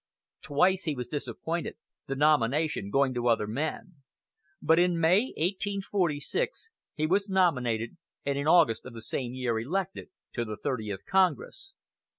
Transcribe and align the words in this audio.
Twice 0.41 0.85
he 0.85 0.95
was 0.95 1.07
disappointed, 1.09 1.77
the 2.07 2.15
nomination 2.15 2.89
going 2.89 3.13
to 3.13 3.27
other 3.27 3.45
men; 3.45 3.97
but 4.59 4.79
in 4.79 4.99
May, 4.99 5.25
1846, 5.37 6.71
he 6.95 7.05
was 7.05 7.29
nominated, 7.29 7.97
and 8.25 8.35
in 8.35 8.47
August 8.47 8.83
of 8.83 8.95
the 8.95 9.01
same 9.03 9.35
year 9.35 9.59
elected, 9.59 10.09
to 10.33 10.43
the 10.43 10.57
Thirtieth 10.57 11.05
Congress. 11.05 11.75